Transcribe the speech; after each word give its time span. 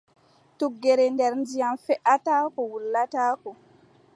Tuggere 0.57 1.05
nder 1.13 1.33
ndiyam, 1.39 1.75
feʼataako 1.85 2.61
wulataako. 2.71 3.49